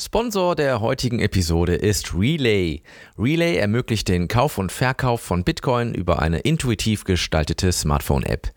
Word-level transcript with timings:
Sponsor 0.00 0.54
der 0.54 0.80
heutigen 0.80 1.18
Episode 1.18 1.74
ist 1.74 2.14
Relay. 2.14 2.82
Relay 3.18 3.56
ermöglicht 3.56 4.06
den 4.06 4.28
Kauf 4.28 4.56
und 4.56 4.70
Verkauf 4.70 5.20
von 5.20 5.42
Bitcoin 5.42 5.92
über 5.92 6.22
eine 6.22 6.38
intuitiv 6.38 7.02
gestaltete 7.02 7.72
Smartphone-App. 7.72 8.52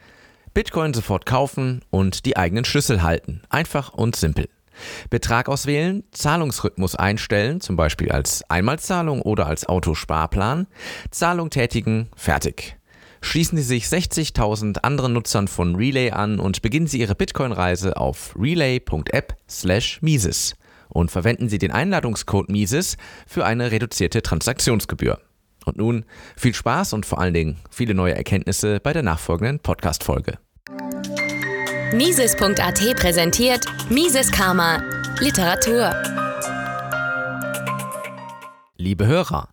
Bitcoin 0.53 0.93
sofort 0.93 1.25
kaufen 1.25 1.81
und 1.89 2.27
die 2.27 2.37
eigenen 2.37 2.63
Schlüssel 2.63 3.01
halten. 3.01 3.41
Einfach 3.49 3.91
und 3.91 4.15
simpel. 4.15 4.49
Betrag 5.09 5.49
auswählen, 5.49 6.03
Zahlungsrhythmus 6.11 6.95
einstellen, 6.95 7.59
zum 7.59 7.75
Beispiel 7.75 8.11
als 8.11 8.47
Einmalzahlung 8.47 9.23
oder 9.23 9.47
als 9.47 9.65
Autosparplan, 9.65 10.67
Zahlung 11.09 11.49
tätigen, 11.49 12.09
fertig. 12.15 12.77
Schließen 13.19 13.57
Sie 13.57 13.63
sich 13.63 13.85
60.000 13.85 14.83
anderen 14.83 15.13
Nutzern 15.13 15.47
von 15.47 15.75
Relay 15.75 16.11
an 16.11 16.39
und 16.39 16.61
beginnen 16.61 16.85
Sie 16.85 16.99
Ihre 16.99 17.15
Bitcoin-Reise 17.15 17.97
auf 17.97 18.35
relay.app/mises 18.37 20.53
und 20.91 21.11
verwenden 21.11 21.49
Sie 21.49 21.57
den 21.57 21.71
Einladungscode 21.71 22.49
Mises 22.49 22.97
für 23.27 23.45
eine 23.45 23.71
reduzierte 23.71 24.21
Transaktionsgebühr. 24.21 25.19
Und 25.65 25.77
nun 25.77 26.05
viel 26.35 26.53
Spaß 26.53 26.93
und 26.93 27.05
vor 27.05 27.19
allen 27.19 27.33
Dingen 27.33 27.57
viele 27.69 27.93
neue 27.93 28.15
Erkenntnisse 28.15 28.79
bei 28.79 28.93
der 28.93 29.03
nachfolgenden 29.03 29.59
Podcast-Folge. 29.59 30.37
Mises.at 31.93 32.95
präsentiert 32.95 33.65
Mises 33.89 34.31
Karma 34.31 34.81
Literatur. 35.19 35.91
Liebe 38.77 39.05
Hörer, 39.05 39.49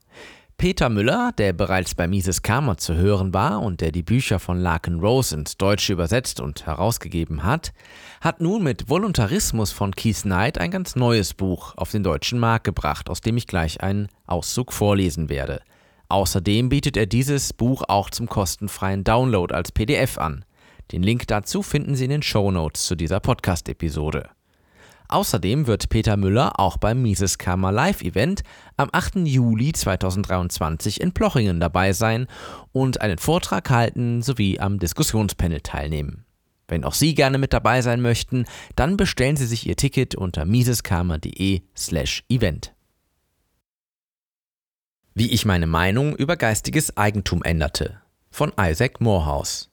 Peter 0.60 0.88
Müller, 0.88 1.30
der 1.38 1.52
bereits 1.52 1.94
bei 1.94 2.08
Mises 2.08 2.42
Karma 2.42 2.76
zu 2.76 2.96
hören 2.96 3.32
war 3.32 3.62
und 3.62 3.80
der 3.80 3.92
die 3.92 4.02
Bücher 4.02 4.40
von 4.40 4.58
Larkin 4.58 4.98
Rose 4.98 5.32
ins 5.36 5.56
Deutsche 5.56 5.92
übersetzt 5.92 6.40
und 6.40 6.66
herausgegeben 6.66 7.44
hat, 7.44 7.72
hat 8.20 8.40
nun 8.40 8.64
mit 8.64 8.90
Voluntarismus 8.90 9.70
von 9.70 9.92
Keith 9.94 10.22
Knight 10.22 10.58
ein 10.58 10.72
ganz 10.72 10.96
neues 10.96 11.32
Buch 11.34 11.74
auf 11.76 11.92
den 11.92 12.02
deutschen 12.02 12.40
Markt 12.40 12.64
gebracht, 12.64 13.08
aus 13.08 13.20
dem 13.20 13.36
ich 13.36 13.46
gleich 13.46 13.82
einen 13.82 14.08
Auszug 14.26 14.72
vorlesen 14.72 15.28
werde. 15.28 15.62
Außerdem 16.08 16.70
bietet 16.70 16.96
er 16.96 17.06
dieses 17.06 17.52
Buch 17.52 17.84
auch 17.86 18.10
zum 18.10 18.28
kostenfreien 18.28 19.04
Download 19.04 19.54
als 19.54 19.70
PDF 19.70 20.18
an. 20.18 20.44
Den 20.90 21.04
Link 21.04 21.28
dazu 21.28 21.62
finden 21.62 21.94
Sie 21.94 22.04
in 22.06 22.10
den 22.10 22.22
Show 22.22 22.50
Notes 22.50 22.86
zu 22.86 22.96
dieser 22.96 23.20
Podcast-Episode. 23.20 24.30
Außerdem 25.08 25.66
wird 25.66 25.88
Peter 25.88 26.18
Müller 26.18 26.60
auch 26.60 26.76
beim 26.76 27.00
Mises 27.00 27.38
Karma 27.38 27.70
Live 27.70 28.02
Event 28.02 28.42
am 28.76 28.90
8. 28.92 29.26
Juli 29.26 29.72
2023 29.72 31.00
in 31.00 31.12
Plochingen 31.12 31.60
dabei 31.60 31.94
sein 31.94 32.26
und 32.72 33.00
einen 33.00 33.16
Vortrag 33.16 33.70
halten 33.70 34.20
sowie 34.20 34.60
am 34.60 34.78
Diskussionspanel 34.78 35.62
teilnehmen. 35.62 36.26
Wenn 36.68 36.84
auch 36.84 36.92
Sie 36.92 37.14
gerne 37.14 37.38
mit 37.38 37.54
dabei 37.54 37.80
sein 37.80 38.02
möchten, 38.02 38.44
dann 38.76 38.98
bestellen 38.98 39.36
Sie 39.36 39.46
sich 39.46 39.66
Ihr 39.66 39.76
Ticket 39.76 40.14
unter 40.14 40.44
miseskarma.de/event. 40.44 42.74
Wie 45.14 45.32
ich 45.32 45.46
meine 45.46 45.66
Meinung 45.66 46.14
über 46.14 46.36
geistiges 46.36 46.98
Eigentum 46.98 47.42
änderte 47.42 48.02
von 48.30 48.52
Isaac 48.60 49.00
Morehouse. 49.00 49.70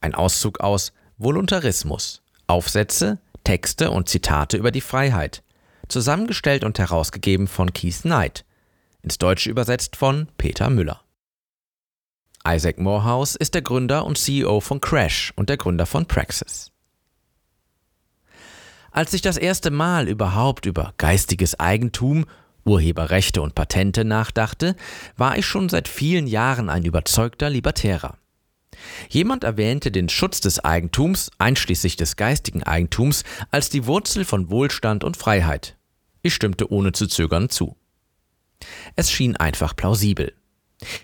Ein 0.00 0.14
Auszug 0.14 0.60
aus 0.60 0.94
Voluntarismus. 1.18 2.22
Aufsätze 2.46 3.18
Texte 3.48 3.90
und 3.90 4.10
Zitate 4.10 4.58
über 4.58 4.70
die 4.70 4.82
Freiheit, 4.82 5.42
zusammengestellt 5.88 6.64
und 6.64 6.78
herausgegeben 6.78 7.46
von 7.46 7.72
Keith 7.72 8.02
Knight, 8.02 8.44
ins 9.00 9.16
Deutsche 9.16 9.48
übersetzt 9.48 9.96
von 9.96 10.28
Peter 10.36 10.68
Müller. 10.68 11.00
Isaac 12.46 12.78
Morehouse 12.78 13.36
ist 13.36 13.54
der 13.54 13.62
Gründer 13.62 14.04
und 14.04 14.18
CEO 14.18 14.60
von 14.60 14.82
Crash 14.82 15.32
und 15.34 15.48
der 15.48 15.56
Gründer 15.56 15.86
von 15.86 16.04
Praxis. 16.04 16.72
Als 18.90 19.14
ich 19.14 19.22
das 19.22 19.38
erste 19.38 19.70
Mal 19.70 20.08
überhaupt 20.08 20.66
über 20.66 20.92
geistiges 20.98 21.58
Eigentum, 21.58 22.26
Urheberrechte 22.66 23.40
und 23.40 23.54
Patente 23.54 24.04
nachdachte, 24.04 24.76
war 25.16 25.38
ich 25.38 25.46
schon 25.46 25.70
seit 25.70 25.88
vielen 25.88 26.26
Jahren 26.26 26.68
ein 26.68 26.84
überzeugter 26.84 27.48
Libertärer. 27.48 28.18
Jemand 29.08 29.44
erwähnte 29.44 29.90
den 29.90 30.08
Schutz 30.08 30.40
des 30.40 30.60
Eigentums, 30.60 31.30
einschließlich 31.38 31.96
des 31.96 32.16
geistigen 32.16 32.62
Eigentums, 32.62 33.24
als 33.50 33.70
die 33.70 33.86
Wurzel 33.86 34.24
von 34.24 34.50
Wohlstand 34.50 35.04
und 35.04 35.16
Freiheit. 35.16 35.76
Ich 36.22 36.34
stimmte 36.34 36.70
ohne 36.70 36.92
zu 36.92 37.06
zögern 37.06 37.48
zu. 37.48 37.76
Es 38.96 39.10
schien 39.10 39.36
einfach 39.36 39.76
plausibel. 39.76 40.34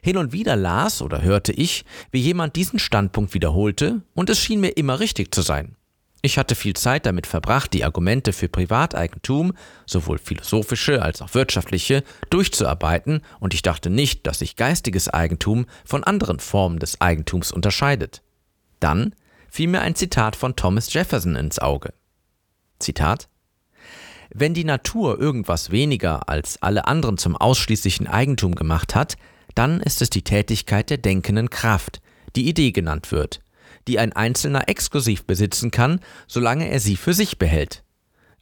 Hin 0.02 0.16
und 0.16 0.32
wieder 0.32 0.56
las 0.56 1.02
oder 1.02 1.22
hörte 1.22 1.52
ich, 1.52 1.84
wie 2.10 2.20
jemand 2.20 2.56
diesen 2.56 2.78
Standpunkt 2.78 3.34
wiederholte, 3.34 4.02
und 4.14 4.30
es 4.30 4.38
schien 4.38 4.60
mir 4.60 4.76
immer 4.76 5.00
richtig 5.00 5.34
zu 5.34 5.42
sein. 5.42 5.76
Ich 6.24 6.38
hatte 6.38 6.54
viel 6.54 6.72
Zeit 6.72 7.04
damit 7.04 7.26
verbracht, 7.26 7.74
die 7.74 7.84
Argumente 7.84 8.32
für 8.32 8.48
Privateigentum, 8.48 9.52
sowohl 9.84 10.16
philosophische 10.16 11.02
als 11.02 11.20
auch 11.20 11.34
wirtschaftliche, 11.34 12.02
durchzuarbeiten, 12.30 13.20
und 13.40 13.52
ich 13.52 13.60
dachte 13.60 13.90
nicht, 13.90 14.26
dass 14.26 14.38
sich 14.38 14.56
geistiges 14.56 15.10
Eigentum 15.10 15.66
von 15.84 16.02
anderen 16.02 16.40
Formen 16.40 16.78
des 16.78 16.98
Eigentums 17.02 17.52
unterscheidet. 17.52 18.22
Dann 18.80 19.14
fiel 19.50 19.68
mir 19.68 19.82
ein 19.82 19.96
Zitat 19.96 20.34
von 20.34 20.56
Thomas 20.56 20.90
Jefferson 20.94 21.36
ins 21.36 21.58
Auge. 21.58 21.92
Zitat 22.78 23.28
Wenn 24.30 24.54
die 24.54 24.64
Natur 24.64 25.20
irgendwas 25.20 25.72
weniger 25.72 26.30
als 26.30 26.56
alle 26.62 26.86
anderen 26.86 27.18
zum 27.18 27.36
ausschließlichen 27.36 28.06
Eigentum 28.06 28.54
gemacht 28.54 28.94
hat, 28.94 29.18
dann 29.54 29.78
ist 29.78 30.00
es 30.00 30.08
die 30.08 30.24
Tätigkeit 30.24 30.88
der 30.88 30.96
denkenden 30.96 31.50
Kraft, 31.50 32.00
die 32.34 32.48
Idee 32.48 32.72
genannt 32.72 33.12
wird, 33.12 33.43
die 33.88 33.98
ein 33.98 34.12
Einzelner 34.12 34.68
exklusiv 34.68 35.24
besitzen 35.24 35.70
kann, 35.70 36.00
solange 36.26 36.68
er 36.68 36.80
sie 36.80 36.96
für 36.96 37.14
sich 37.14 37.38
behält. 37.38 37.82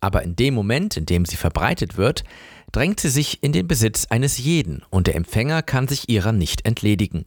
Aber 0.00 0.22
in 0.22 0.34
dem 0.36 0.54
Moment, 0.54 0.96
in 0.96 1.06
dem 1.06 1.24
sie 1.24 1.36
verbreitet 1.36 1.96
wird, 1.96 2.24
drängt 2.72 3.00
sie 3.00 3.08
sich 3.08 3.42
in 3.42 3.52
den 3.52 3.68
Besitz 3.68 4.06
eines 4.06 4.38
jeden 4.38 4.82
und 4.90 5.06
der 5.06 5.14
Empfänger 5.14 5.62
kann 5.62 5.86
sich 5.86 6.08
ihrer 6.08 6.32
nicht 6.32 6.64
entledigen. 6.64 7.26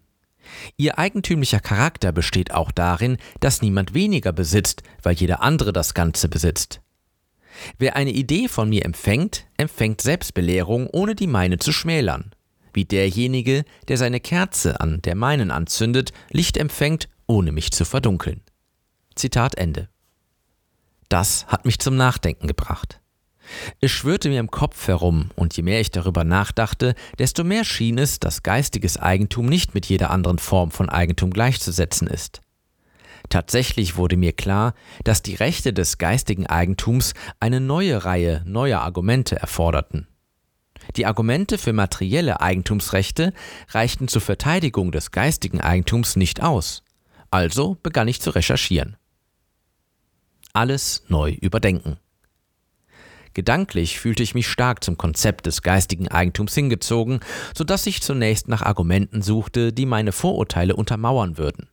Ihr 0.78 1.00
eigentümlicher 1.00 1.59
Charakter 1.59 2.12
besteht 2.12 2.54
auch 2.54 2.72
darin, 2.72 3.18
dass 3.40 3.62
niemand 3.62 3.94
weniger 3.94 4.31
besitzt, 4.31 4.84
weil 5.02 5.16
jeder 5.16 5.42
andere 5.42 5.74
das 5.74 5.94
Ganze 5.94 6.30
besitzt. 6.30 6.81
Wer 7.80 7.96
eine 7.96 8.12
Idee 8.12 8.48
von 8.48 8.70
mir 8.70 8.86
empfängt, 8.86 9.48
empfängt 9.58 10.02
Selbstbelehrung, 10.02 10.88
ohne 10.88 11.16
die 11.16 11.28
meine 11.28 11.58
zu 11.58 11.72
schmälern. 11.72 12.31
Wie 12.74 12.86
derjenige, 12.86 13.64
der 13.88 13.98
seine 13.98 14.20
Kerze 14.20 14.81
an 14.81 15.02
der 15.02 15.16
meinen 15.16 15.50
anzündet, 15.50 16.12
Licht 16.31 16.58
empfängt, 16.58 17.08
ohne 17.28 17.52
mich 17.52 17.72
zu 17.72 17.86
verdunkeln. 17.86 18.41
Zitat 19.16 19.56
Ende. 19.56 19.90
Das 21.09 21.46
hat 21.47 21.66
mich 21.66 21.80
zum 21.80 21.96
Nachdenken 21.96 22.47
gebracht. 22.47 23.00
Es 23.80 23.91
schwörte 23.91 24.30
mir 24.30 24.40
im 24.40 24.50
Kopf 24.50 24.88
herum, 24.88 25.30
und 25.36 25.56
je 25.56 25.63
mehr 25.63 25.80
ich 25.80 25.91
darüber 25.91 26.24
nachdachte, 26.24 26.96
desto 27.19 27.44
mehr 27.44 27.63
schien 27.63 27.97
es, 27.97 28.19
dass 28.19 28.44
geistiges 28.44 28.97
Eigentum 28.97 29.46
nicht 29.46 29.75
mit 29.75 29.86
jeder 29.86 30.09
anderen 30.09 30.40
Form 30.40 30.72
von 30.72 30.90
Eigentum 30.90 31.31
gleichzusetzen 31.31 32.08
ist. 32.08 32.41
Tatsächlich 33.30 33.97
wurde 33.97 34.18
mir 34.18 34.34
klar, 34.34 34.74
dass 35.03 35.22
die 35.22 35.36
Rechte 35.36 35.74
des 35.74 35.97
geistigen 35.97 36.47
Eigentums 36.47 37.13
eine 37.40 37.59
neue 37.59 38.06
Reihe 38.06 38.44
neuer 38.46 38.81
Argumente 38.81 39.36
erforderten. 39.36 40.07
Die 40.96 41.06
Argumente 41.06 41.57
für 41.57 41.74
materielle 41.74 42.42
Eigentumsrechte 42.42 43.34
reichten 43.69 44.07
zur 44.07 44.22
Verteidigung 44.22 44.92
des 44.92 45.09
geistigen 45.09 45.62
Eigentums 45.62 46.16
nicht 46.16 46.44
aus. 46.44 46.84
Also 47.35 47.75
begann 47.84 48.07
ich 48.07 48.22
zu 48.22 48.29
recherchieren. 48.29 48.96
Alles 50.53 51.03
neu 51.09 51.31
überdenken. 51.31 51.97
Gedanklich 53.34 54.00
fühlte 54.00 54.23
ich 54.23 54.35
mich 54.35 54.47
stark 54.47 54.85
zum 54.85 54.97
Konzept 54.97 55.45
des 55.45 55.62
geistigen 55.62 56.07
Eigentums 56.07 56.56
hingezogen, 56.56 57.19
so 57.53 57.66
dass 57.66 57.88
ich 57.88 58.01
zunächst 58.01 58.47
nach 58.47 58.62
Argumenten 58.62 59.22
suchte, 59.22 59.74
die 59.74 59.85
meine 59.85 60.13
Vorurteile 60.13 60.78
untermauern 60.78 61.38
würden. 61.38 61.68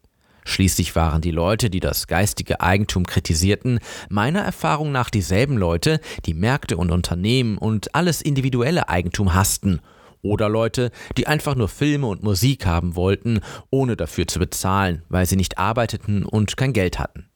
Schließlich 0.44 0.96
waren 0.96 1.22
die 1.22 1.30
Leute, 1.30 1.70
die 1.70 1.78
das 1.78 2.08
geistige 2.08 2.60
Eigentum 2.60 3.06
kritisierten, 3.06 3.78
meiner 4.08 4.40
Erfahrung 4.40 4.90
nach 4.90 5.10
dieselben 5.10 5.56
Leute, 5.56 6.00
die 6.26 6.34
Märkte 6.34 6.76
und 6.76 6.90
Unternehmen 6.90 7.56
und 7.56 7.94
alles 7.94 8.20
individuelle 8.20 8.88
Eigentum 8.88 9.32
hassten 9.32 9.80
oder 10.22 10.48
Leute, 10.48 10.90
die 11.16 11.26
einfach 11.26 11.54
nur 11.54 11.68
Filme 11.68 12.06
und 12.06 12.22
Musik 12.22 12.64
haben 12.64 12.96
wollten, 12.96 13.40
ohne 13.70 13.96
dafür 13.96 14.26
zu 14.26 14.38
bezahlen, 14.38 15.02
weil 15.08 15.26
sie 15.26 15.36
nicht 15.36 15.58
arbeiteten 15.58 16.24
und 16.24 16.56
kein 16.56 16.72
Geld 16.72 16.98
hatten. 16.98 17.28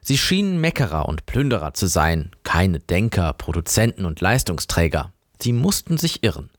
Sie 0.00 0.18
schienen 0.18 0.60
Meckerer 0.60 1.08
und 1.08 1.26
Plünderer 1.26 1.74
zu 1.74 1.86
sein, 1.86 2.30
keine 2.42 2.80
Denker, 2.80 3.32
Produzenten 3.32 4.04
und 4.04 4.20
Leistungsträger. 4.20 5.12
Sie 5.40 5.52
mussten 5.52 5.96
sich 5.96 6.22
irren. 6.24 6.50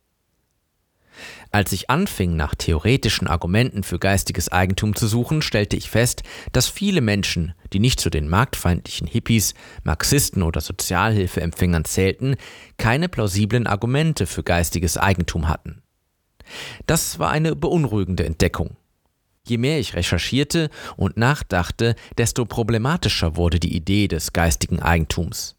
Als 1.53 1.71
ich 1.71 1.91
anfing, 1.91 2.35
nach 2.35 2.55
theoretischen 2.55 3.27
Argumenten 3.27 3.83
für 3.83 3.99
geistiges 3.99 4.51
Eigentum 4.51 4.95
zu 4.95 5.05
suchen, 5.05 5.43
stellte 5.43 5.75
ich 5.75 5.87
fest, 5.87 6.23
dass 6.51 6.67
viele 6.67 6.99
Menschen, 6.99 7.53
die 7.73 7.79
nicht 7.79 7.99
zu 7.99 8.09
den 8.09 8.27
marktfeindlichen 8.27 9.05
Hippies, 9.05 9.53
Marxisten 9.83 10.41
oder 10.41 10.61
Sozialhilfeempfängern 10.61 11.85
zählten, 11.85 12.37
keine 12.77 13.07
plausiblen 13.07 13.67
Argumente 13.67 14.25
für 14.25 14.41
geistiges 14.41 14.97
Eigentum 14.97 15.47
hatten. 15.47 15.83
Das 16.87 17.19
war 17.19 17.29
eine 17.29 17.55
beunruhigende 17.55 18.25
Entdeckung. 18.25 18.75
Je 19.45 19.59
mehr 19.59 19.77
ich 19.77 19.93
recherchierte 19.93 20.71
und 20.97 21.17
nachdachte, 21.17 21.93
desto 22.17 22.45
problematischer 22.45 23.35
wurde 23.35 23.59
die 23.59 23.75
Idee 23.75 24.07
des 24.07 24.33
geistigen 24.33 24.79
Eigentums. 24.79 25.55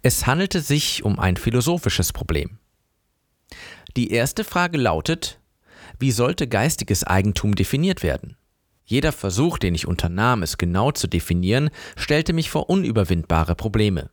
Es 0.00 0.28
handelte 0.28 0.60
sich 0.60 1.04
um 1.04 1.18
ein 1.18 1.36
philosophisches 1.36 2.12
Problem. 2.12 2.60
Die 3.96 4.10
erste 4.10 4.42
Frage 4.42 4.76
lautet, 4.76 5.38
wie 6.00 6.10
sollte 6.10 6.48
geistiges 6.48 7.04
Eigentum 7.04 7.54
definiert 7.54 8.02
werden? 8.02 8.36
Jeder 8.84 9.12
Versuch, 9.12 9.56
den 9.58 9.74
ich 9.74 9.86
unternahm, 9.86 10.42
es 10.42 10.58
genau 10.58 10.90
zu 10.90 11.06
definieren, 11.06 11.70
stellte 11.96 12.32
mich 12.32 12.50
vor 12.50 12.68
unüberwindbare 12.68 13.54
Probleme. 13.54 14.10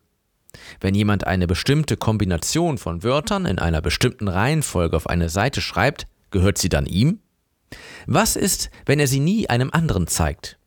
Wenn 0.80 0.94
jemand 0.94 1.25
eine 1.25 1.48
bestimmte 1.48 1.98
Kombination 1.98 2.78
von 2.78 3.04
Wörtern 3.04 3.48
in 3.48 3.57
einer 3.57 3.81
bestimmten 3.81 4.28
Reihenfolge 4.28 4.95
auf 4.95 5.07
eine 5.07 5.30
Seite 5.30 5.62
schreibt, 5.62 6.06
gehört 6.30 6.60
sie 6.60 6.69
dann 6.69 6.86
ihm? 6.86 7.19
Was 8.06 8.36
ist, 8.36 8.69
wenn 8.86 9.00
er 9.00 9.07
sie 9.07 9.19
nie 9.19 9.50
einem 9.50 9.72
anderen 9.72 10.07
zeigt? 10.07 10.60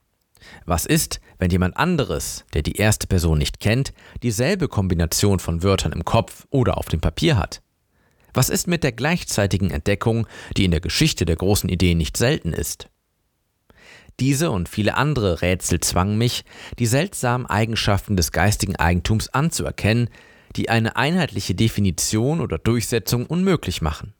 Was 0.66 0.86
ist, 0.86 1.20
wenn 1.38 1.50
jemand 1.50 1.76
anderes, 1.76 2.44
der 2.52 2.62
die 2.62 2.76
erste 2.76 3.06
Person 3.06 3.38
nicht 3.38 3.60
kennt, 3.60 3.92
dieselbe 4.22 4.68
Kombination 4.68 5.38
von 5.38 5.62
Wörtern 5.62 5.92
im 5.92 6.04
Kopf 6.04 6.46
oder 6.50 6.78
auf 6.78 6.88
dem 6.88 7.00
Papier 7.00 7.36
hat? 7.36 7.62
Was 8.34 8.48
ist 8.48 8.66
mit 8.66 8.82
der 8.82 8.92
gleichzeitigen 8.92 9.70
Entdeckung, 9.70 10.26
die 10.56 10.64
in 10.64 10.72
der 10.72 10.80
Geschichte 10.80 11.24
der 11.24 11.36
großen 11.36 11.70
Ideen 11.70 11.98
nicht 11.98 12.16
selten 12.16 12.52
ist? 12.52 12.88
Diese 14.20 14.50
und 14.50 14.68
viele 14.68 14.96
andere 14.96 15.40
Rätsel 15.40 15.80
zwangen 15.80 16.18
mich, 16.18 16.44
die 16.78 16.86
seltsamen 16.86 17.46
Eigenschaften 17.46 18.16
des 18.16 18.32
geistigen 18.32 18.76
Eigentums 18.76 19.28
anzuerkennen, 19.28 20.08
die 20.56 20.68
eine 20.68 20.96
einheitliche 20.96 21.54
Definition 21.54 22.40
oder 22.40 22.58
Durchsetzung 22.58 23.26
unmöglich 23.26 23.82
machen. 23.82 24.14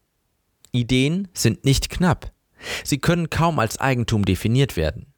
Ideen 0.72 1.28
sind 1.34 1.64
nicht 1.64 1.90
knapp. 1.90 2.32
Sie 2.82 2.99
können 2.99 3.31
kaum 3.31 3.58
als 3.58 3.78
Eigentum 3.78 4.25
definiert 4.25 4.76
werden. 4.76 5.13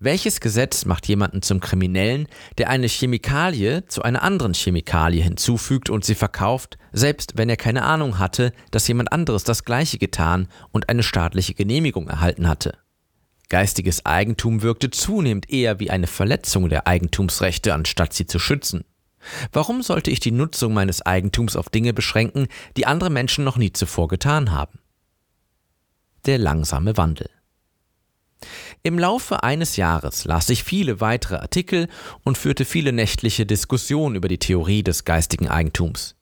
Welches 0.00 0.40
Gesetz 0.40 0.84
macht 0.84 1.06
jemanden 1.08 1.42
zum 1.42 1.60
Kriminellen, 1.60 2.26
der 2.58 2.68
eine 2.68 2.86
Chemikalie 2.86 3.86
zu 3.86 4.02
einer 4.02 4.22
anderen 4.22 4.54
Chemikalie 4.54 5.22
hinzufügt 5.22 5.90
und 5.90 6.04
sie 6.04 6.14
verkauft, 6.14 6.78
selbst 6.92 7.34
wenn 7.36 7.48
er 7.48 7.56
keine 7.56 7.84
Ahnung 7.84 8.18
hatte, 8.18 8.52
dass 8.70 8.88
jemand 8.88 9.12
anderes 9.12 9.44
das 9.44 9.64
gleiche 9.64 9.98
getan 9.98 10.48
und 10.72 10.88
eine 10.88 11.02
staatliche 11.02 11.54
Genehmigung 11.54 12.08
erhalten 12.08 12.48
hatte? 12.48 12.78
Geistiges 13.48 14.04
Eigentum 14.04 14.62
wirkte 14.62 14.90
zunehmend 14.90 15.50
eher 15.50 15.80
wie 15.80 15.90
eine 15.90 16.06
Verletzung 16.06 16.68
der 16.68 16.86
Eigentumsrechte, 16.86 17.72
anstatt 17.72 18.12
sie 18.12 18.26
zu 18.26 18.38
schützen. 18.38 18.84
Warum 19.52 19.82
sollte 19.82 20.10
ich 20.10 20.20
die 20.20 20.30
Nutzung 20.30 20.74
meines 20.74 21.04
Eigentums 21.04 21.56
auf 21.56 21.70
Dinge 21.70 21.92
beschränken, 21.92 22.46
die 22.76 22.86
andere 22.86 23.10
Menschen 23.10 23.44
noch 23.44 23.56
nie 23.56 23.72
zuvor 23.72 24.08
getan 24.08 24.52
haben? 24.52 24.78
Der 26.26 26.38
langsame 26.38 26.96
Wandel. 26.96 27.30
Im 28.82 28.98
Laufe 28.98 29.42
eines 29.42 29.76
Jahres 29.76 30.24
las 30.24 30.48
ich 30.48 30.64
viele 30.64 31.00
weitere 31.00 31.36
Artikel 31.36 31.88
und 32.24 32.38
führte 32.38 32.64
viele 32.64 32.92
nächtliche 32.92 33.44
Diskussionen 33.44 34.16
über 34.16 34.28
die 34.28 34.38
Theorie 34.38 34.82
des 34.82 35.04
geistigen 35.04 35.48
Eigentums. 35.48 36.14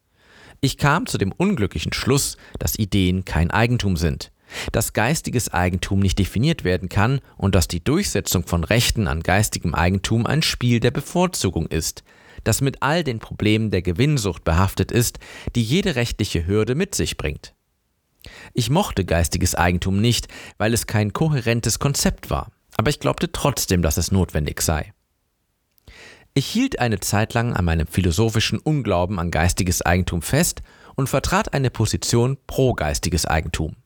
Ich 0.60 0.78
kam 0.78 1.06
zu 1.06 1.18
dem 1.18 1.32
unglücklichen 1.32 1.92
Schluss, 1.92 2.36
dass 2.58 2.78
Ideen 2.78 3.24
kein 3.24 3.50
Eigentum 3.50 3.96
sind 3.96 4.32
dass 4.72 4.92
geistiges 4.92 5.52
Eigentum 5.52 6.00
nicht 6.00 6.18
definiert 6.18 6.64
werden 6.64 6.88
kann 6.88 7.20
und 7.36 7.54
dass 7.54 7.68
die 7.68 7.82
Durchsetzung 7.82 8.46
von 8.46 8.64
Rechten 8.64 9.08
an 9.08 9.22
geistigem 9.22 9.74
Eigentum 9.74 10.26
ein 10.26 10.42
Spiel 10.42 10.80
der 10.80 10.90
Bevorzugung 10.90 11.66
ist, 11.66 12.04
das 12.44 12.60
mit 12.60 12.82
all 12.82 13.02
den 13.02 13.18
Problemen 13.18 13.70
der 13.70 13.82
Gewinnsucht 13.82 14.44
behaftet 14.44 14.92
ist, 14.92 15.18
die 15.54 15.62
jede 15.62 15.96
rechtliche 15.96 16.46
Hürde 16.46 16.74
mit 16.74 16.94
sich 16.94 17.16
bringt. 17.16 17.55
Ich 18.54 18.70
mochte 18.70 19.04
geistiges 19.04 19.54
Eigentum 19.54 20.00
nicht, 20.00 20.28
weil 20.58 20.74
es 20.74 20.86
kein 20.86 21.12
kohärentes 21.12 21.78
Konzept 21.78 22.30
war, 22.30 22.50
aber 22.76 22.90
ich 22.90 23.00
glaubte 23.00 23.32
trotzdem, 23.32 23.82
dass 23.82 23.96
es 23.96 24.12
notwendig 24.12 24.60
sei. 24.62 24.92
Ich 26.34 26.46
hielt 26.46 26.80
eine 26.80 27.00
Zeit 27.00 27.32
lang 27.32 27.54
an 27.54 27.64
meinem 27.64 27.86
philosophischen 27.86 28.58
Unglauben 28.58 29.18
an 29.18 29.30
geistiges 29.30 29.80
Eigentum 29.80 30.20
fest 30.20 30.60
und 30.94 31.08
vertrat 31.08 31.54
eine 31.54 31.70
Position 31.70 32.36
pro 32.46 32.74
geistiges 32.74 33.24
Eigentum. 33.24 33.76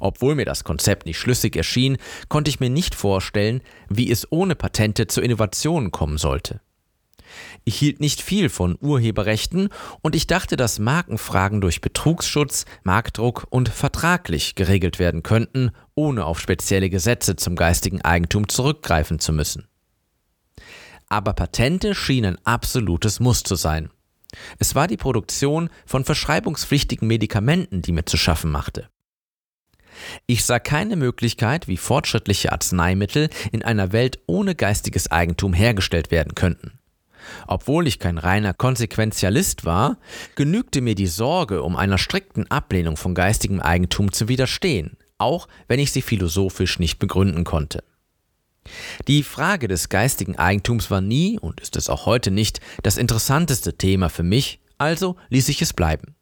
Obwohl 0.00 0.34
mir 0.34 0.44
das 0.44 0.64
Konzept 0.64 1.06
nicht 1.06 1.18
schlüssig 1.18 1.56
erschien, 1.56 1.96
konnte 2.28 2.50
ich 2.50 2.60
mir 2.60 2.70
nicht 2.70 2.94
vorstellen, 2.94 3.62
wie 3.88 4.10
es 4.10 4.30
ohne 4.30 4.54
Patente 4.54 5.06
zu 5.06 5.20
Innovationen 5.20 5.90
kommen 5.90 6.18
sollte. 6.18 6.60
Ich 7.64 7.76
hielt 7.76 8.00
nicht 8.00 8.20
viel 8.20 8.48
von 8.48 8.76
Urheberrechten 8.80 9.68
und 10.00 10.16
ich 10.16 10.26
dachte, 10.26 10.56
dass 10.56 10.78
Markenfragen 10.78 11.60
durch 11.60 11.80
Betrugsschutz, 11.80 12.64
Marktdruck 12.82 13.46
und 13.50 13.68
vertraglich 13.68 14.54
geregelt 14.54 14.98
werden 14.98 15.22
könnten, 15.22 15.70
ohne 15.94 16.24
auf 16.24 16.40
spezielle 16.40 16.90
Gesetze 16.90 17.36
zum 17.36 17.56
geistigen 17.56 18.02
Eigentum 18.02 18.48
zurückgreifen 18.48 19.18
zu 19.18 19.32
müssen. 19.32 19.68
Aber 21.08 21.34
Patente 21.34 21.94
schienen 21.94 22.38
absolutes 22.44 23.20
Muss 23.20 23.42
zu 23.42 23.54
sein. 23.54 23.90
Es 24.58 24.74
war 24.74 24.88
die 24.88 24.96
Produktion 24.96 25.68
von 25.84 26.04
verschreibungspflichtigen 26.04 27.06
Medikamenten, 27.06 27.82
die 27.82 27.92
mir 27.92 28.06
zu 28.06 28.16
schaffen 28.16 28.50
machte. 28.50 28.88
Ich 30.26 30.44
sah 30.44 30.58
keine 30.58 30.96
Möglichkeit, 30.96 31.68
wie 31.68 31.76
fortschrittliche 31.76 32.52
Arzneimittel 32.52 33.28
in 33.52 33.62
einer 33.62 33.92
Welt 33.92 34.18
ohne 34.26 34.54
geistiges 34.54 35.10
Eigentum 35.10 35.52
hergestellt 35.52 36.10
werden 36.10 36.34
könnten. 36.34 36.78
Obwohl 37.46 37.86
ich 37.86 37.98
kein 37.98 38.18
reiner 38.18 38.54
Konsequenzialist 38.54 39.64
war, 39.64 39.98
genügte 40.34 40.80
mir 40.80 40.94
die 40.94 41.06
Sorge, 41.06 41.62
um 41.62 41.76
einer 41.76 41.98
strikten 41.98 42.50
Ablehnung 42.50 42.96
von 42.96 43.14
geistigem 43.14 43.60
Eigentum 43.60 44.12
zu 44.12 44.28
widerstehen, 44.28 44.96
auch 45.18 45.48
wenn 45.68 45.80
ich 45.80 45.92
sie 45.92 46.02
philosophisch 46.02 46.78
nicht 46.78 46.98
begründen 46.98 47.44
konnte. 47.44 47.82
Die 49.08 49.22
Frage 49.22 49.68
des 49.68 49.88
geistigen 49.88 50.36
Eigentums 50.36 50.90
war 50.90 51.00
nie 51.00 51.38
und 51.38 51.60
ist 51.60 51.76
es 51.76 51.88
auch 51.88 52.06
heute 52.06 52.30
nicht 52.30 52.60
das 52.82 52.96
interessanteste 52.96 53.76
Thema 53.76 54.08
für 54.08 54.22
mich, 54.22 54.60
also 54.78 55.16
ließ 55.30 55.48
ich 55.48 55.62
es 55.62 55.72
bleiben. 55.72 56.14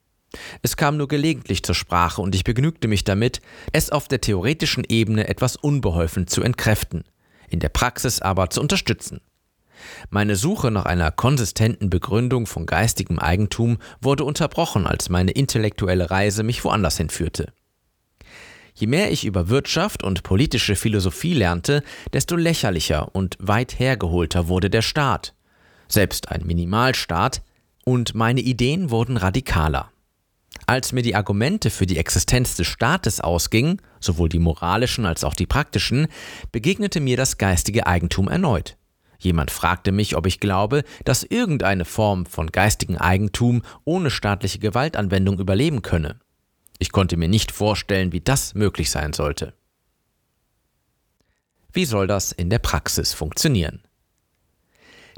Es 0.63 0.77
kam 0.77 0.97
nur 0.97 1.09
gelegentlich 1.09 1.63
zur 1.63 1.75
Sprache 1.75 2.23
und 2.23 2.35
ich 2.35 2.45
begnügte 2.45 2.89
mich 2.89 3.05
damit, 3.05 3.41
es 3.73 3.91
auf 3.91 4.09
der 4.09 4.21
theoretischen 4.21 4.85
Ebene 4.89 5.29
etwas 5.29 5.57
unbeholfen 5.57 6.27
zu 6.27 6.43
entkräften, 6.43 7.05
in 7.49 7.61
der 7.61 7.69
Praxis 7.69 8.21
aber 8.21 8.49
zu 8.51 8.61
unterstützen. 8.61 9.21
Meine 10.11 10.37
Suche 10.37 10.71
nach 10.71 10.85
einer 10.85 11.11
konsistenten 11.11 11.91
Begründung 11.91 12.47
von 12.47 12.67
geistigem 12.67 13.19
Eigentum 13.19 13.79
wurde 14.01 14.25
unterbrochen, 14.25 14.87
als 14.87 15.09
meine 15.09 15.33
intellektuelle 15.33 16.11
Reise 16.11 16.43
mich 16.43 16.65
woanders 16.65 16.97
hinführte. 16.97 17.53
Je 18.75 18.87
mehr 18.87 19.11
ich 19.13 19.25
über 19.25 19.49
Wirtschaft 19.49 20.03
und 20.03 20.23
politische 20.23 20.77
Philosophie 20.77 21.35
lernte, 21.35 21.83
desto 22.13 22.37
lächerlicher 22.37 23.15
und 23.15 23.37
weit 23.39 23.79
hergeholter 23.79 24.49
wurde 24.49 24.71
der 24.71 24.83
Staat, 24.83 25.35
selbst 25.89 26.31
ein 26.31 26.47
Minimalstaat, 26.47 27.43
und 27.85 28.15
meine 28.15 28.41
Ideen 28.41 28.91
wurden 28.91 29.17
radikaler. 29.17 29.91
Als 30.67 30.93
mir 30.93 31.03
die 31.03 31.17
Argumente 31.17 31.71
für 31.71 31.87
die 31.87 31.97
Existenz 31.97 32.55
des 32.55 32.69
Staates 32.69 33.21
ausgingen, 33.21 33.83
sowohl 33.99 34.29
die 34.29 34.39
moralischen 34.39 35.05
als 35.05 35.25
auch 35.25 35.35
die 35.35 35.47
praktischen, 35.47 36.07
begegnete 36.53 37.01
mir 37.01 37.17
das 37.17 37.39
geistige 37.39 37.87
Eigentum 37.87 38.29
erneut. 38.29 38.77
Jemand 39.21 39.51
fragte 39.51 39.93
mich, 39.93 40.17
ob 40.17 40.27
ich 40.27 40.41
glaube, 40.41 40.83
dass 41.05 41.23
irgendeine 41.23 41.85
Form 41.85 42.25
von 42.25 42.51
geistigem 42.51 42.97
Eigentum 42.97 43.63
ohne 43.85 44.11
staatliche 44.11 44.59
Gewaltanwendung 44.59 45.39
überleben 45.39 45.83
könne. 45.83 46.19
Ich 46.79 46.91
konnte 46.91 47.19
mir 47.19 47.29
nicht 47.29 47.53
vorstellen, 47.53 48.13
wie 48.13 48.23
das 48.23 48.55
möglich 48.55 48.91
sein 48.91 49.13
sollte. 49.13 49.53
Wie 51.73 51.85
soll 51.85 52.07
das 52.07 52.33
in 52.33 52.49
der 52.49 52.59
Praxis 52.59 53.13
funktionieren? 53.13 53.83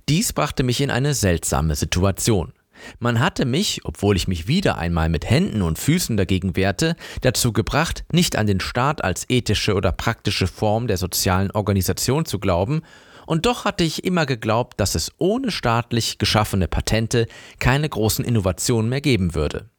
Dies 0.09 0.33
brachte 0.33 0.65
mich 0.65 0.81
in 0.81 0.91
eine 0.91 1.15
seltsame 1.15 1.77
Situation. 1.77 2.53
Man 2.99 3.21
hatte 3.21 3.45
mich, 3.45 3.83
obwohl 3.85 4.17
ich 4.17 4.27
mich 4.27 4.49
wieder 4.49 4.77
einmal 4.77 5.09
mit 5.09 5.31
Händen 5.31 5.63
und 5.63 5.79
Füßen 5.79 6.17
dagegen 6.17 6.57
wehrte, 6.57 6.97
dazu 7.21 7.53
gebracht, 7.53 8.05
nicht 8.11 8.35
an 8.35 8.49
den 8.49 8.59
Staat 8.59 9.05
als 9.05 9.25
ethische 9.29 9.75
oder 9.75 9.93
praktische 9.93 10.49
Form 10.49 10.89
der 10.89 10.97
sozialen 10.97 11.53
Organisation 11.53 12.25
zu 12.25 12.41
glauben, 12.41 12.83
und 13.27 13.47
doch 13.47 13.65
hatte 13.65 13.85
ich 13.85 14.05
immer 14.05 14.27
geglaubt, 14.27 14.81
dass 14.81 14.95
es 14.95 15.13
ohne 15.19 15.51
staatlich 15.51 16.19
geschaffene 16.19 16.69
Patente 16.69 17.27
keine 17.59 17.89
großen 17.89 18.25
Innovationen 18.25 18.89
mehr 18.89 19.01
geben 19.01 19.35
würde. 19.35 19.71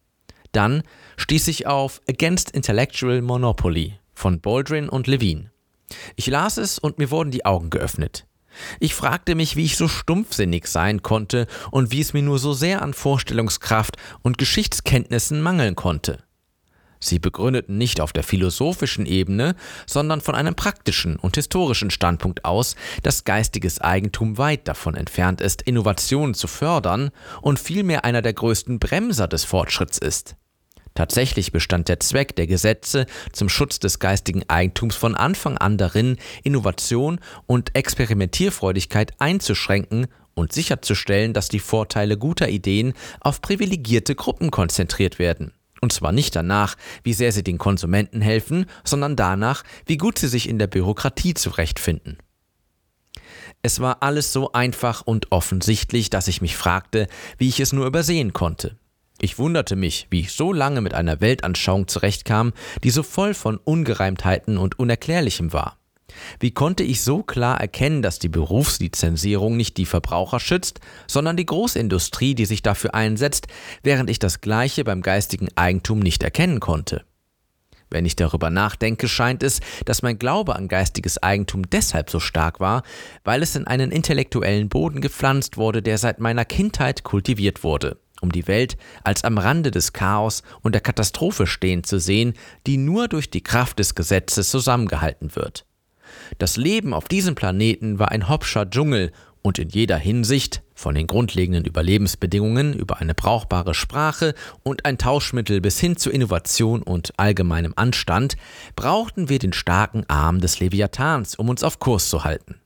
Dann 0.52 0.84
stieß 1.18 1.48
ich 1.48 1.68
auf 1.68 2.02
Against 2.08 2.52
Intellectual 2.52 3.22
Monopoly 3.22 3.98
von 4.14 4.40
Baldwin 4.40 4.88
und 4.90 5.08
Levine. 5.08 5.52
Ich 6.16 6.28
las 6.28 6.58
es 6.58 6.80
und 6.80 7.00
mir 7.00 7.12
wurden 7.12 7.32
die 7.32 7.46
Augen 7.46 7.70
geöffnet. 7.70 8.28
Ich 8.80 8.94
fragte 8.94 9.36
mich, 9.36 9.56
wie 9.56 9.66
ich 9.66 9.78
so 9.78 9.88
stumpfsinnig 9.88 10.68
sein 10.68 11.02
konnte 11.02 11.48
und 11.72 11.92
wie 11.92 12.02
es 12.02 12.14
mir 12.14 12.22
nur 12.22 12.38
so 12.38 12.54
sehr 12.54 12.82
an 12.82 12.94
Vorstellungskraft 12.94 13.98
und 14.22 14.38
Geschichtskenntnissen 14.38 15.42
mangeln 15.42 15.76
konnte. 15.76 16.24
Sie 17.04 17.20
begründeten 17.20 17.78
nicht 17.78 18.00
auf 18.00 18.14
der 18.14 18.24
philosophischen 18.24 19.06
Ebene, 19.06 19.56
sondern 19.86 20.22
von 20.22 20.36
einem 20.36 20.56
praktischen 20.56 21.18
und 21.18 21.36
historischen 21.36 21.92
Standpunkt 21.92 22.46
aus, 22.46 22.76
dass 23.04 23.26
geistiges 23.26 23.82
Eigentum 23.82 24.38
weit 24.38 24.68
davon 24.68 24.96
entfernt 24.96 25.42
ist, 25.42 25.62
Innovationen 25.62 26.34
zu 26.34 26.48
fördern 26.48 27.12
und 27.42 27.60
vielmehr 27.60 28.06
einer 28.06 28.22
der 28.22 28.34
größten 28.34 28.80
Bremser 28.80 29.28
des 29.28 29.44
Fortschritts 29.44 29.98
ist. 29.98 30.36
Tatsächlich 30.96 31.52
bestand 31.52 31.90
der 31.90 32.00
Zweck 32.00 32.36
der 32.36 32.46
Gesetze 32.46 33.08
zum 33.32 33.50
Schutz 33.50 33.80
des 33.80 33.98
geistigen 33.98 34.44
Eigentums 34.48 34.96
von 34.96 35.16
Anfang 35.16 35.58
an 35.58 35.78
darin, 35.78 36.18
Innovation 36.44 37.20
und 37.48 37.76
Experimentierfreudigkeit 37.76 39.14
einzuschränken 39.20 40.08
und 40.36 40.54
sicherzustellen, 40.54 41.34
dass 41.34 41.50
die 41.50 41.60
Vorteile 41.60 42.18
guter 42.18 42.50
Ideen 42.50 42.94
auf 43.22 43.42
privilegierte 43.42 44.16
Gruppen 44.16 44.52
konzentriert 44.52 45.18
werden. 45.20 45.54
Und 45.84 45.92
zwar 45.92 46.14
nicht 46.14 46.34
danach, 46.34 46.78
wie 47.04 47.12
sehr 47.12 47.34
sie 47.34 47.44
den 47.44 47.58
Konsumenten 47.58 48.22
helfen, 48.22 48.68
sondern 48.86 49.18
danach, 49.18 49.64
wie 49.86 49.98
gut 49.98 50.18
sie 50.18 50.30
sich 50.30 50.48
in 50.48 50.58
der 50.58 50.68
Bürokratie 50.68 51.34
zurechtfinden. 51.34 52.20
Es 53.64 53.82
war 53.82 54.02
alles 54.02 54.32
so 54.32 54.54
einfach 54.54 55.02
und 55.02 55.34
offensichtlich, 55.34 56.10
dass 56.10 56.30
ich 56.30 56.40
mich 56.40 56.56
fragte, 56.56 57.08
wie 57.38 57.50
ich 57.50 57.60
es 57.60 57.74
nur 57.74 57.86
übersehen 57.86 58.32
konnte. 58.32 58.78
Ich 59.20 59.38
wunderte 59.40 59.76
mich, 59.76 60.08
wie 60.10 60.22
ich 60.22 60.32
so 60.32 60.54
lange 60.54 60.80
mit 60.80 60.94
einer 60.94 61.20
Weltanschauung 61.20 61.90
zurechtkam, 61.90 62.54
die 62.86 62.90
so 62.90 63.04
voll 63.04 63.34
von 63.34 63.58
Ungereimtheiten 63.58 64.58
und 64.58 64.80
Unerklärlichem 64.80 65.52
war. 65.52 65.83
Wie 66.40 66.52
konnte 66.52 66.84
ich 66.84 67.02
so 67.02 67.24
klar 67.24 67.60
erkennen, 67.60 68.02
dass 68.02 68.20
die 68.20 68.30
Berufslizenzierung 68.30 69.58
nicht 69.58 69.78
die 69.78 69.86
Verbraucher 69.86 70.40
schützt, 70.40 70.80
sondern 71.08 71.38
die 71.38 71.46
Großindustrie, 71.46 72.36
die 72.36 72.46
sich 72.46 72.62
dafür 72.62 72.94
einsetzt, 72.94 73.48
während 73.84 74.10
ich 74.10 74.20
das 74.20 74.42
Gleiche 74.42 74.84
beim 74.84 75.02
geistigen 75.02 75.50
Eigentum 75.56 76.00
nicht 76.00 76.24
erkennen 76.24 76.60
konnte? 76.60 77.06
Wenn 77.94 78.06
ich 78.06 78.16
darüber 78.16 78.50
nachdenke, 78.50 79.08
scheint 79.08 79.44
es, 79.44 79.60
dass 79.86 80.02
mein 80.02 80.18
Glaube 80.18 80.56
an 80.56 80.68
geistiges 80.68 81.22
Eigentum 81.22 81.70
deshalb 81.70 82.10
so 82.10 82.20
stark 82.20 82.60
war, 82.60 82.82
weil 83.24 83.44
es 83.44 83.56
in 83.56 83.68
einen 83.68 83.92
intellektuellen 83.92 84.68
Boden 84.68 85.00
gepflanzt 85.00 85.58
wurde, 85.58 85.84
der 85.84 86.00
seit 86.00 86.20
meiner 86.20 86.44
Kindheit 86.44 87.04
kultiviert 87.04 87.64
wurde, 87.64 88.00
um 88.20 88.32
die 88.32 88.48
Welt 88.48 88.78
als 89.04 89.24
am 89.24 89.38
Rande 89.38 89.70
des 89.70 89.94
Chaos 89.94 90.42
und 90.62 90.74
der 90.74 90.82
Katastrophe 90.82 91.46
stehen 91.46 91.84
zu 91.84 92.00
sehen, 92.00 92.34
die 92.66 92.78
nur 92.78 93.08
durch 93.08 93.30
die 93.30 93.44
Kraft 93.44 93.78
des 93.78 93.94
Gesetzes 93.94 94.50
zusammengehalten 94.50 95.36
wird. 95.36 95.68
Das 96.38 96.58
Leben 96.58 96.94
auf 96.94 97.08
diesem 97.08 97.36
Planeten 97.36 98.00
war 98.00 98.12
ein 98.12 98.30
hopscher 98.30 98.70
Dschungel 98.70 99.12
und 99.42 99.60
in 99.60 99.70
jeder 99.70 99.98
Hinsicht, 99.98 100.64
von 100.74 100.96
den 100.96 101.06
grundlegenden 101.06 101.66
Überlebensbedingungen 101.66 102.74
über 102.74 103.00
eine 103.00 103.14
brauchbare 103.14 103.74
Sprache 103.74 104.34
und 104.64 104.86
ein 104.86 104.98
Tauschmittel 104.98 105.62
bis 105.62 105.80
hin 105.80 105.98
zu 105.98 106.10
Innovation 106.10 106.82
und 106.82 107.14
allgemeinem 107.18 107.74
Anstand, 107.76 108.38
brauchten 108.76 109.30
wir 109.30 109.40
den 109.40 109.54
starken 109.54 110.06
Arm 110.08 110.40
des 110.40 110.60
Leviathans, 110.60 111.36
um 111.36 111.50
uns 111.50 111.64
auf 111.64 111.80
Kurs 111.80 112.10
zu 112.10 112.24
halten. 112.24 112.63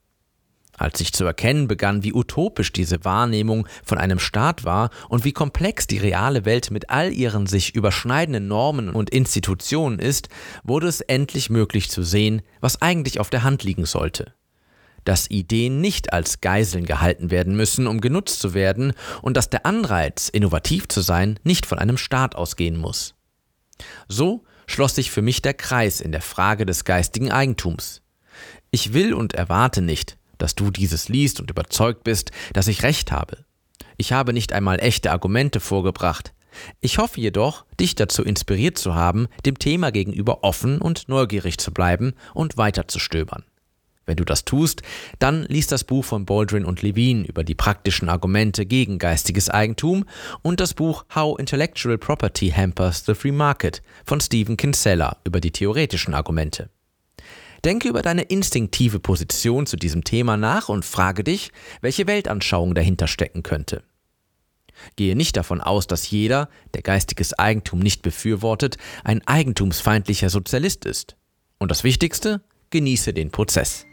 Als 0.77 1.01
ich 1.01 1.12
zu 1.12 1.25
erkennen 1.25 1.67
begann, 1.67 2.03
wie 2.03 2.13
utopisch 2.13 2.72
diese 2.72 3.03
Wahrnehmung 3.03 3.67
von 3.84 3.98
einem 3.98 4.19
Staat 4.19 4.63
war 4.63 4.91
und 5.10 5.25
wie 5.25 5.34
komplex 5.34 5.88
die 5.88 5.98
reale 5.98 6.46
Welt 6.46 6.69
mit 6.69 6.91
all 6.91 7.12
ihren 7.12 7.48
sich 7.48 7.74
überschneidenden 7.74 8.48
Normen 8.48 8.89
und 8.91 9.10
Institutionen 9.10 9.98
ist, 9.98 10.29
wurde 10.63 10.88
es 10.88 11.01
endlich 11.01 11.50
möglich 11.50 11.89
zu 11.89 12.03
sehen, 12.03 12.43
was 12.62 12.79
eigentlich 12.79 13.19
auf 13.19 13.31
der 13.31 13.41
Hand 13.41 13.63
liegen 13.63 13.86
sollte. 13.86 14.34
Dass 15.03 15.31
Ideen 15.31 15.81
nicht 15.81 16.13
als 16.13 16.41
Geiseln 16.41 16.86
gehalten 16.86 17.31
werden 17.31 17.55
müssen, 17.55 17.88
um 17.88 18.00
genutzt 18.00 18.39
zu 18.39 18.53
werden, 18.53 18.93
und 19.24 19.36
dass 19.36 19.50
der 19.50 19.65
Anreiz, 19.65 20.29
innovativ 20.29 20.88
zu 20.89 21.01
sein, 21.01 21.39
nicht 21.43 21.65
von 21.65 21.79
einem 21.79 21.98
Staat 21.98 22.36
ausgehen 22.36 22.77
muss. 22.77 23.15
So 24.07 24.43
schloss 24.67 24.93
sich 24.93 25.10
für 25.10 25.24
mich 25.24 25.41
der 25.41 25.55
Kreis 25.55 26.01
in 26.01 26.12
der 26.12 26.22
Frage 26.22 26.67
des 26.67 26.84
geistigen 26.84 27.31
Eigentums. 27.31 28.03
Ich 28.69 28.93
will 28.93 29.13
und 29.13 29.34
erwarte 29.34 29.81
nicht, 29.81 30.17
dass 30.38 30.56
du 30.56 30.72
dieses 30.72 31.10
liest 31.10 31.39
und 31.39 31.50
überzeugt 31.50 32.03
bist, 32.03 32.32
dass 32.53 32.67
ich 32.67 32.84
recht 32.84 33.12
habe. 33.12 33.46
Ich 33.98 34.12
habe 34.12 34.34
nicht 34.34 34.53
einmal 34.53 34.79
echte 34.79 35.12
Argumente 35.12 35.60
vorgebracht. 35.60 36.34
Ich 36.82 36.98
hoffe 36.98 37.20
jedoch, 37.20 37.65
dich 37.79 37.96
dazu 37.96 38.24
inspiriert 38.24 38.77
zu 38.77 38.96
haben, 38.96 39.27
dem 39.46 39.60
Thema 39.60 39.91
gegenüber 39.91 40.44
offen 40.44 40.79
und 40.79 41.08
neugierig 41.08 41.58
zu 41.58 41.72
bleiben 41.72 42.13
und 42.34 42.58
weiterzustöbern. 42.58 43.44
Wenn 44.08 44.15
du 44.15 44.24
das 44.24 44.46
tust, 44.46 44.84
dann 45.20 45.44
lies 45.44 45.67
das 45.67 45.84
Buch 45.84 46.06
von 46.06 46.25
Baldwin 46.25 46.63
und 46.63 46.82
Levine 46.82 47.27
über 47.27 47.44
die 47.44 47.56
praktischen 47.56 48.08
Argumente 48.08 48.65
gegen 48.65 49.00
geistiges 49.00 49.50
Eigentum 49.50 50.06
und 50.41 50.62
das 50.62 50.74
Buch 50.74 51.06
How 51.13 51.38
Intellectual 51.38 51.98
Property 51.98 52.50
Hampers 52.50 53.03
the 53.06 53.13
Free 53.13 53.34
Market 53.34 53.84
von 54.06 54.22
Stephen 54.22 54.56
Kinsella 54.56 55.17
über 55.25 55.41
die 55.41 55.51
theoretischen 55.51 56.13
Argumente. 56.13 56.70
Denke 57.66 57.90
über 57.90 58.02
deine 58.02 58.24
instinktive 58.24 59.00
Position 59.00 59.66
zu 59.66 59.78
diesem 59.78 60.04
Thema 60.04 60.38
nach 60.38 60.70
und 60.70 60.86
frage 60.86 61.24
dich, 61.24 61.52
welche 61.82 62.08
Weltanschauung 62.08 62.76
dahinter 62.76 63.08
stecken 63.08 63.44
könnte. 63.44 63.84
Gehe 64.96 65.16
nicht 65.16 65.38
davon 65.38 65.62
aus, 65.62 65.88
dass 65.88 66.10
jeder, 66.10 66.50
der 66.74 66.82
geistiges 66.82 67.34
Eigentum 67.34 67.80
nicht 67.80 68.02
befürwortet, 68.02 68.78
ein 69.04 69.26
eigentumsfeindlicher 69.28 70.30
Sozialist 70.30 70.86
ist. 70.86 71.16
Und 71.58 71.72
das 71.72 71.84
Wichtigste, 71.84 72.42
genieße 72.70 73.14
den 73.14 73.32
Prozess. 73.32 73.86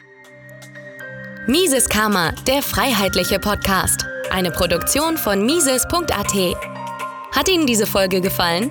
Mises 1.46 1.88
Karma, 1.88 2.32
der 2.46 2.62
freiheitliche 2.62 3.38
Podcast. 3.38 4.06
Eine 4.30 4.50
Produktion 4.50 5.16
von 5.16 5.44
Mises.at. 5.44 6.34
Hat 7.32 7.48
Ihnen 7.48 7.66
diese 7.66 7.86
Folge 7.86 8.20
gefallen? 8.20 8.70